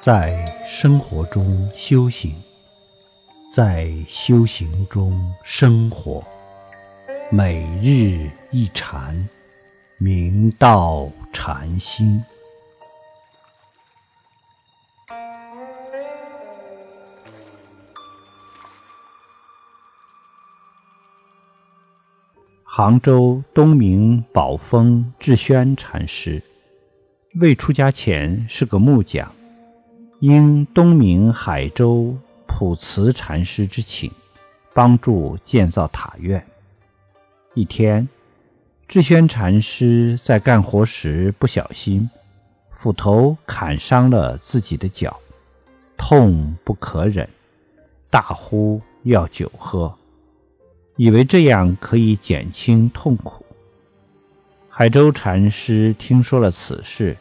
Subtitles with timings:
[0.00, 2.32] 在生活中修行，
[3.52, 6.24] 在修行中生活，
[7.32, 9.28] 每日一禅，
[9.98, 12.22] 明道禅心。
[22.62, 26.40] 杭州东明宝峰智轩禅师，
[27.40, 29.28] 未出家前是个木匠。
[30.20, 32.12] 应东明海州
[32.44, 34.10] 普慈禅师之请，
[34.74, 36.44] 帮助建造塔院。
[37.54, 38.08] 一天，
[38.88, 42.10] 智轩禅师在干活时不小心，
[42.70, 45.16] 斧头砍伤了自己的脚，
[45.96, 47.28] 痛不可忍，
[48.10, 49.94] 大呼要酒喝，
[50.96, 53.46] 以为这样可以减轻痛苦。
[54.68, 57.16] 海州禅师听说了此事，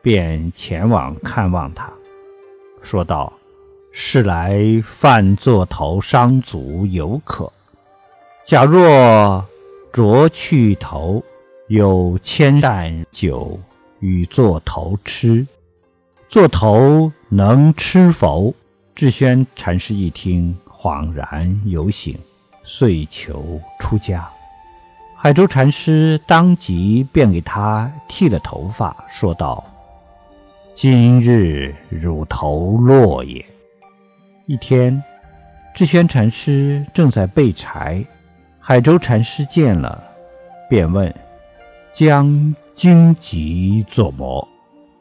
[0.00, 1.92] 便前往看望他。
[2.86, 3.32] 说道
[3.90, 7.52] ：“是来犯座头伤足犹可。
[8.44, 9.44] 假若
[9.92, 11.20] 啄去头，
[11.66, 13.58] 有千担酒
[13.98, 15.44] 与座头吃，
[16.28, 18.54] 座头能吃否？”
[18.94, 22.16] 智轩禅师一听，恍然有醒，
[22.62, 24.24] 遂求出家。
[25.16, 29.64] 海州禅师当即便给他剃了头发，说道。
[30.76, 33.42] 今日乳头落也。
[34.44, 35.02] 一天，
[35.74, 38.04] 智轩禅师正在备柴，
[38.60, 40.04] 海州禅师见了，
[40.68, 41.12] 便问
[41.94, 44.46] ：“将荆棘作么？”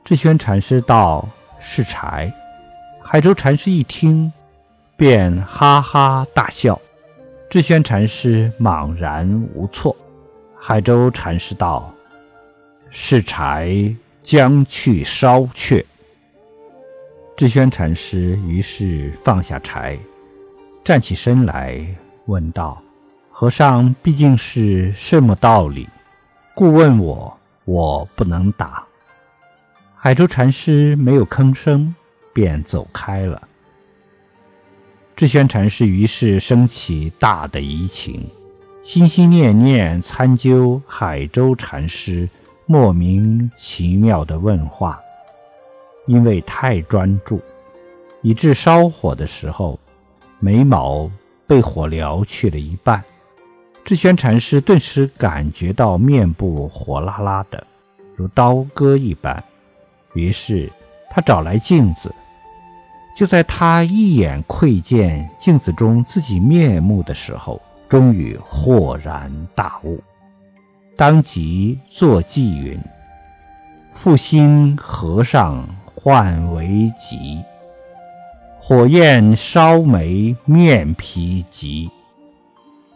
[0.05, 1.27] 智轩禅师道
[1.59, 2.31] ：“是柴。”
[3.03, 4.31] 海州禅师一听，
[4.95, 6.79] 便哈哈大笑。
[7.49, 9.93] 智轩禅师茫然无措。
[10.57, 11.93] 海州禅师道
[12.89, 13.93] ：“是柴。”
[14.25, 15.85] 将去烧却。
[17.37, 19.95] 智轩禅师于是放下柴，
[20.83, 21.85] 站起身来，
[22.25, 22.81] 问道
[23.29, 25.87] ：“和尚毕竟是什么道理？
[26.55, 28.83] 故问我，我不能答。”
[29.95, 31.93] 海州禅师没有吭声，
[32.33, 33.47] 便走开了。
[35.15, 38.27] 智轩禅师于是升起大的疑情，
[38.83, 42.27] 心心念念参究海州禅师。
[42.67, 44.99] 莫名其妙的问话，
[46.07, 47.39] 因为太专注，
[48.23, 49.79] 以致烧火的时候，
[50.39, 51.09] 眉毛
[51.45, 53.03] 被火燎去了一半。
[53.83, 57.67] 智轩禅师顿时感觉到面部火辣辣的，
[58.15, 59.43] 如刀割一般。
[60.15, 60.67] 于是
[61.11, 62.11] 他找来镜子，
[63.15, 70.01] 就在他一眼窥见镜子中自己面目的时候，终于豁然大悟。
[70.97, 72.79] 当即作偈云
[73.93, 77.41] ：“复心和尚唤为疾，
[78.61, 81.89] 火焰烧眉面皮急。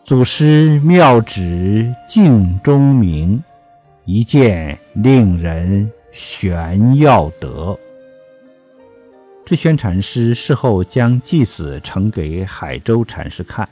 [0.05, 3.43] 祖师妙指镜中明，
[4.05, 7.77] 一见令人玄要得。”
[9.45, 13.67] 智轩禅师事后将偈子呈给海州禅师看，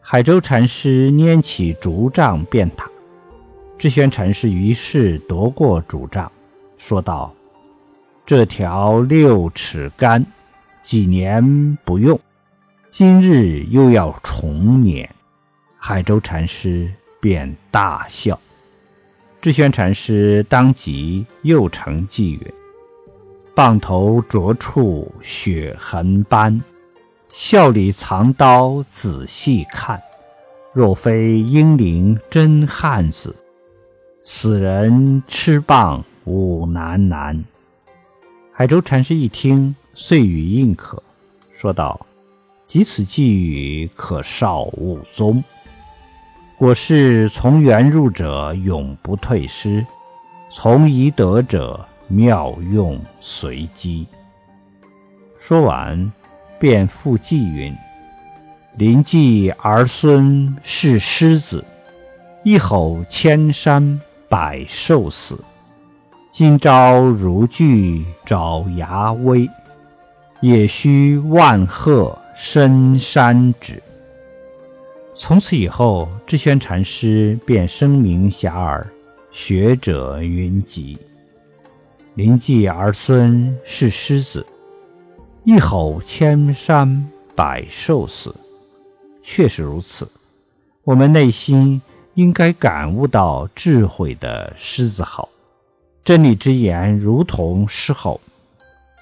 [0.00, 2.88] 海州禅师拈起竹杖便打。
[3.76, 6.30] 智宣禅师于是夺过主杖，
[6.78, 7.34] 说道
[8.24, 10.24] ：“这条六尺杆，
[10.82, 12.18] 几年不用，
[12.90, 15.08] 今日又要重捻。”
[15.76, 16.90] 海州禅师
[17.20, 18.38] 便大笑。
[19.42, 22.52] 智宣禅师当即又成偈云
[23.54, 26.58] ：“棒头着处血痕斑，
[27.28, 30.00] 笑里藏刀仔细看，
[30.72, 33.34] 若非英灵真汉子。”
[34.26, 37.44] 死人吃棒五难难。
[38.54, 41.02] 海州禅师一听，遂语应可，
[41.52, 42.06] 说道
[42.64, 45.44] ：“即此寄语，可少勿宗。
[46.56, 49.84] 果是从缘入者，永不退失；
[50.50, 54.06] 从宜得者，妙用随机。”
[55.38, 56.10] 说完，
[56.58, 57.76] 便复寄云
[58.78, 61.62] ：“临济儿孙是狮子，
[62.42, 65.38] 一吼千山。”百兽死，
[66.30, 69.48] 今朝如炬爪牙威，
[70.40, 73.80] 也须万壑深山止。
[75.14, 78.84] 从此以后，智轩禅师便声名遐迩，
[79.30, 80.98] 学者云集。
[82.14, 84.44] 临济儿孙是狮子，
[85.44, 88.34] 一吼千山百兽死，
[89.22, 90.08] 确实如此。
[90.82, 91.80] 我们内心。
[92.14, 95.28] 应该感悟到智慧的狮子吼，
[96.04, 98.20] 真理之言如同狮吼，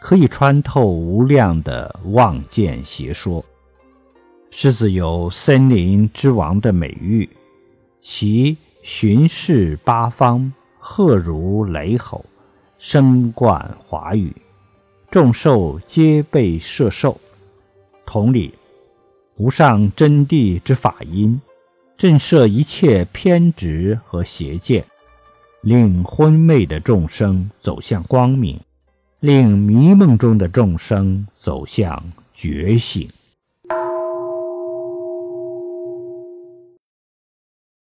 [0.00, 3.44] 可以穿透无量的妄见邪说。
[4.50, 7.28] 狮子有森林之王的美誉，
[8.00, 12.24] 其巡视八方，赫如雷吼，
[12.78, 14.34] 声贯华宇，
[15.10, 17.18] 众兽皆被摄受。
[18.04, 18.52] 同理，
[19.36, 21.40] 无上真谛之法音，
[22.02, 24.84] 震慑一切偏执和邪见。
[25.60, 28.58] 令昏昧的众生走向光明，
[29.20, 32.02] 令迷梦中的众生走向
[32.34, 33.08] 觉醒。